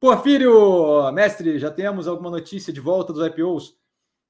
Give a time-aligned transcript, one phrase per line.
[0.00, 3.76] Porfírio, mestre, já temos alguma notícia de volta dos IPOs?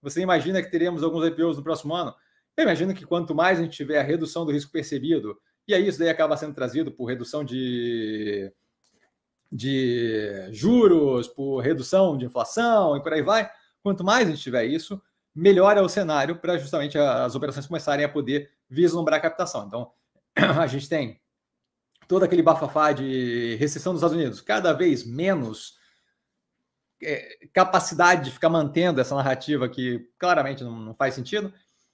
[0.00, 2.14] Você imagina que teremos alguns IPOs no próximo ano?
[2.56, 5.86] Eu imagino que quanto mais a gente tiver a redução do risco percebido, e aí
[5.86, 8.50] isso daí acaba sendo trazido por redução de,
[9.52, 13.50] de juros, por redução de inflação e por aí vai,
[13.82, 15.00] quanto mais a gente tiver isso,
[15.34, 19.66] melhor é o cenário para justamente as operações começarem a poder vislumbrar a captação.
[19.66, 19.92] Então,
[20.34, 21.20] a gente tem
[22.08, 25.76] todo aquele bafafá de recessão dos Estados Unidos, cada vez menos
[27.02, 31.52] é, capacidade de ficar mantendo essa narrativa que claramente não, não, faz sentido.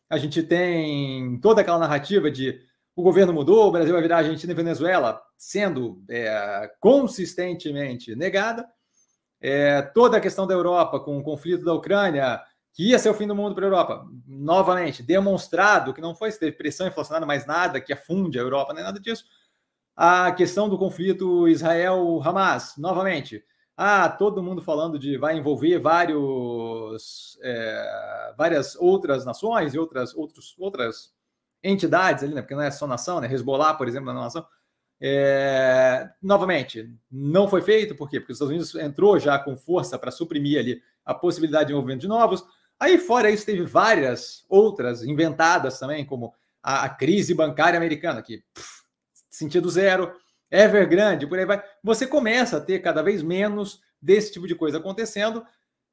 [0.08, 2.60] A gente tem toda aquela narrativa de
[2.94, 8.66] o governo mudou, o Brasil vai virar Argentina e Venezuela, sendo é, consistentemente negada.
[9.40, 12.40] É, toda a questão da Europa com o conflito da Ucrânia,
[12.72, 16.30] que ia ser o fim do mundo para a Europa, novamente demonstrado que não foi
[16.30, 19.24] se teve pressão inflacionária, mais nada que afunde a Europa, nem nada disso
[19.96, 23.44] a questão do conflito Israel-Hamas, novamente.
[23.76, 30.54] Ah, todo mundo falando de vai envolver vários, é, várias outras nações e outras, outros,
[30.58, 31.12] outras
[31.62, 32.42] entidades ali, né?
[32.42, 33.32] Porque não é só nação, né?
[33.32, 34.46] Hezbollah, por exemplo, não é nação.
[35.00, 38.20] É, novamente, não foi feito, por quê?
[38.20, 42.02] Porque os Estados Unidos entrou já com força para suprimir ali a possibilidade de envolvimento
[42.02, 42.44] de novos.
[42.78, 48.38] Aí, fora isso, teve várias outras inventadas também, como a, a crise bancária americana, que
[48.54, 48.73] pff,
[49.36, 50.12] sentido zero,
[50.50, 51.62] Evergrande, por aí vai.
[51.82, 55.44] Você começa a ter cada vez menos desse tipo de coisa acontecendo,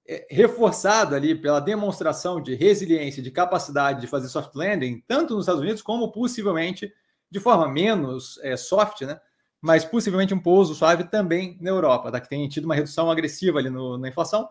[0.07, 5.43] é, reforçado ali pela demonstração de resiliência, de capacidade de fazer soft landing, tanto nos
[5.43, 6.93] Estados Unidos como possivelmente
[7.29, 9.19] de forma menos é, soft, né?
[9.61, 12.19] Mas possivelmente um pouso suave também na Europa, tá?
[12.19, 14.49] que tem tido uma redução agressiva ali no, na inflação.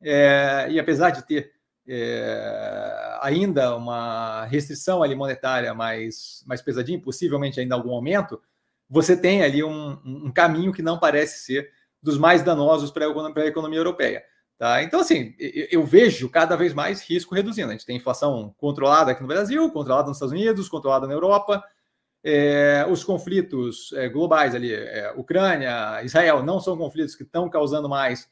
[0.00, 1.52] É, e apesar de ter
[1.86, 2.83] é,
[3.24, 8.40] ainda uma restrição ali monetária mais, mais pesadinha, possivelmente ainda algum aumento,
[8.88, 11.70] você tem ali um, um caminho que não parece ser
[12.02, 14.22] dos mais danosos para a economia europeia.
[14.58, 14.82] Tá?
[14.82, 17.70] Então, assim, eu, vejo cada vez mais risco reduzindo.
[17.70, 21.64] A gente tem inflação controlada aqui no Brasil, controlada nos Estados Unidos, controlada na Europa.
[22.22, 27.88] É, os conflitos é, globais ali, é, Ucrânia, Israel, não são conflitos que estão causando
[27.88, 28.28] mais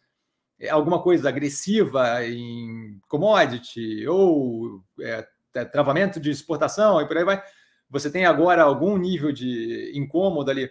[0.71, 5.27] alguma coisa agressiva em commodity ou é,
[5.65, 7.43] travamento de exportação e por aí vai,
[7.91, 10.71] você tem agora algum nível de incômodo ali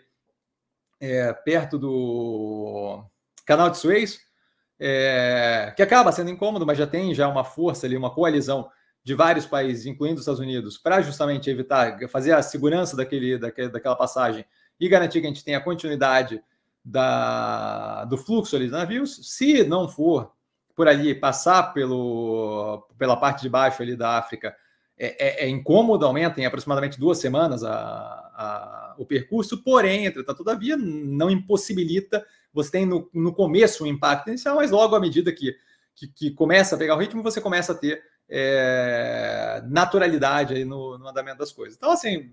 [1.00, 3.04] é, perto do
[3.46, 4.20] canal de Suez,
[4.80, 8.70] é, que acaba sendo incômodo, mas já tem já uma força ali, uma coalizão
[9.04, 13.70] de vários países, incluindo os Estados Unidos, para justamente evitar, fazer a segurança daquele, daquele,
[13.70, 14.46] daquela passagem
[14.80, 16.42] e garantir que a gente tenha continuidade
[16.84, 19.20] da, do fluxo ali dos navios.
[19.36, 20.32] Se não for
[20.76, 24.56] por ali, passar pelo, pela parte de baixo ali da África,
[24.98, 30.38] é, é, é incômodo, aumenta em aproximadamente duas semanas a, a, o percurso, porém, entretanto,
[30.38, 32.26] todavia, não impossibilita.
[32.54, 35.56] Você tem no, no começo um impacto inicial, mas logo à medida que,
[35.96, 40.98] que, que começa a pegar o ritmo, você começa a ter é, naturalidade aí no,
[40.98, 41.76] no andamento das coisas.
[41.76, 42.32] Então, assim,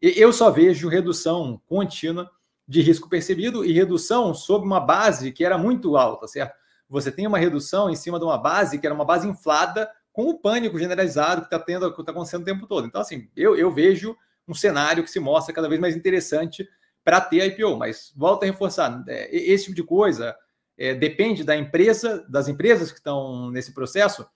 [0.00, 2.30] eu só vejo redução contínua
[2.72, 6.54] de risco percebido e redução sob uma base que era muito alta, certo?
[6.88, 10.30] Você tem uma redução em cima de uma base que era uma base inflada com
[10.30, 12.86] o pânico generalizado que está tendo, que está acontecendo o tempo todo.
[12.86, 14.16] Então, assim, eu, eu vejo
[14.48, 16.66] um cenário que se mostra cada vez mais interessante
[17.04, 20.34] para ter IPO, mas volta a reforçar, é, esse tipo de coisa
[20.78, 24.26] é, depende da empresa, das empresas que estão nesse processo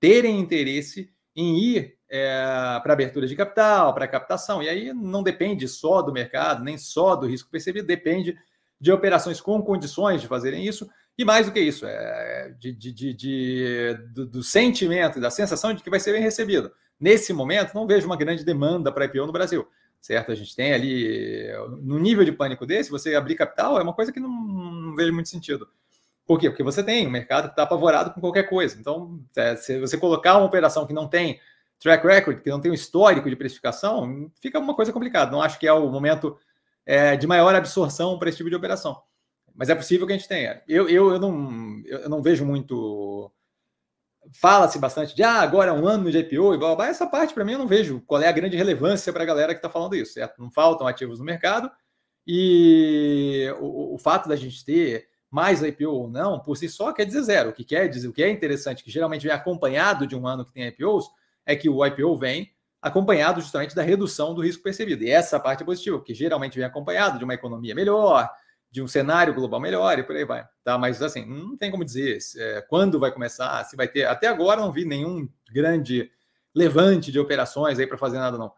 [0.00, 4.62] terem interesse em ir é, para abertura de capital, para captação.
[4.62, 8.36] E aí não depende só do mercado, nem só do risco percebido, depende
[8.80, 10.88] de operações com condições de fazerem isso.
[11.16, 15.30] E mais do que isso, é de, de, de, de do, do, sentimento e da
[15.30, 16.72] sensação de que vai ser bem recebido.
[16.98, 19.66] Nesse momento, não vejo uma grande demanda para IPO no Brasil,
[20.00, 20.32] certo?
[20.32, 21.48] A gente tem ali,
[21.82, 25.12] no nível de pânico desse, você abrir capital é uma coisa que não, não vejo
[25.12, 25.68] muito sentido.
[26.26, 26.48] Por quê?
[26.48, 28.76] Porque você tem um mercado que está apavorado com qualquer coisa.
[28.78, 31.38] Então, é, se você colocar uma operação que não tem
[31.80, 35.30] track record, que não tem um histórico de precificação, fica uma coisa complicada.
[35.30, 36.38] Não acho que é o momento
[36.86, 39.00] é, de maior absorção para esse tipo de operação.
[39.54, 40.62] Mas é possível que a gente tenha.
[40.66, 43.30] Eu, eu, eu, não, eu não vejo muito.
[44.32, 46.88] Fala-se bastante de ah, agora é um ano de IPO e blá, blá, blá.
[46.88, 49.54] Essa parte, para mim, eu não vejo qual é a grande relevância para a galera
[49.54, 50.40] que está falando isso, certo?
[50.40, 51.70] Não faltam ativos no mercado
[52.26, 57.04] e o, o fato da gente ter mais IPO ou não, por si só, quer
[57.04, 57.50] dizer zero.
[57.50, 60.44] O que quer dizer, o que é interessante, que geralmente vem acompanhado de um ano
[60.44, 61.08] que tem IPOs,
[61.46, 65.02] é que o IPO vem acompanhado justamente da redução do risco percebido.
[65.04, 68.30] E essa parte é positiva, que geralmente vem acompanhado de uma economia melhor,
[68.70, 70.44] de um cenário global melhor e por aí vai.
[70.62, 70.76] Tá?
[70.76, 74.04] Mas assim, não tem como dizer é, quando vai começar, se vai ter.
[74.04, 76.10] Até agora não vi nenhum grande
[76.54, 78.52] levante de operações aí para fazer nada, não.